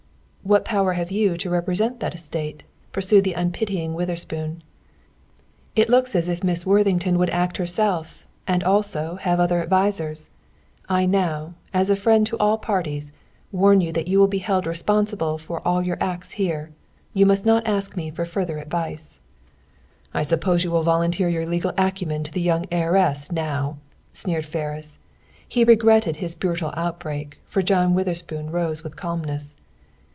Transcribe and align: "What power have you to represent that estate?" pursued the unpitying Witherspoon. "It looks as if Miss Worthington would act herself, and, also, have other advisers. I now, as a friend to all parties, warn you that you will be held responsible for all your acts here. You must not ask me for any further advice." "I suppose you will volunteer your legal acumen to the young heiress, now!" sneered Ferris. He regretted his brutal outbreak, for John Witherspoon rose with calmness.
"What 0.43 0.65
power 0.65 0.93
have 0.93 1.11
you 1.11 1.37
to 1.37 1.51
represent 1.51 1.99
that 1.99 2.15
estate?" 2.15 2.63
pursued 2.91 3.23
the 3.23 3.35
unpitying 3.35 3.93
Witherspoon. 3.93 4.63
"It 5.75 5.87
looks 5.87 6.13
as 6.15 6.27
if 6.27 6.43
Miss 6.43 6.65
Worthington 6.65 7.19
would 7.19 7.29
act 7.29 7.57
herself, 7.57 8.25
and, 8.47 8.63
also, 8.63 9.15
have 9.21 9.39
other 9.39 9.61
advisers. 9.61 10.31
I 10.89 11.05
now, 11.05 11.53
as 11.75 11.89
a 11.91 11.95
friend 11.95 12.25
to 12.27 12.37
all 12.39 12.57
parties, 12.57 13.13
warn 13.51 13.79
you 13.81 13.91
that 13.93 14.07
you 14.07 14.19
will 14.19 14.27
be 14.27 14.39
held 14.39 14.65
responsible 14.65 15.37
for 15.37 15.65
all 15.65 15.83
your 15.83 15.97
acts 16.01 16.31
here. 16.31 16.71
You 17.13 17.25
must 17.27 17.45
not 17.45 17.67
ask 17.67 17.95
me 17.95 18.09
for 18.09 18.23
any 18.23 18.29
further 18.31 18.57
advice." 18.57 19.19
"I 20.11 20.23
suppose 20.23 20.63
you 20.63 20.71
will 20.71 20.83
volunteer 20.83 21.29
your 21.29 21.45
legal 21.45 21.71
acumen 21.77 22.23
to 22.23 22.31
the 22.31 22.41
young 22.41 22.65
heiress, 22.71 23.31
now!" 23.31 23.77
sneered 24.11 24.47
Ferris. 24.47 24.97
He 25.47 25.63
regretted 25.63 26.15
his 26.15 26.33
brutal 26.35 26.73
outbreak, 26.75 27.37
for 27.45 27.61
John 27.61 27.93
Witherspoon 27.93 28.49
rose 28.49 28.83
with 28.83 28.95
calmness. 28.97 29.55